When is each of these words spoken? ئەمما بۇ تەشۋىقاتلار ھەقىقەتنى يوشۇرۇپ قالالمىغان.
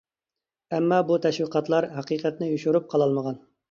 ئەمما 0.77 0.99
بۇ 1.11 1.19
تەشۋىقاتلار 1.27 1.89
ھەقىقەتنى 2.01 2.53
يوشۇرۇپ 2.53 2.93
قالالمىغان. 2.95 3.43